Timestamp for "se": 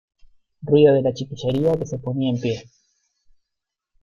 1.85-1.99